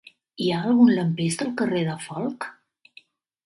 Hi 0.43 0.47
ha 0.53 0.61
algun 0.69 0.89
lampista 0.95 1.47
al 1.49 1.53
carrer 1.61 1.85
de 1.93 2.01
Folc? 2.09 2.51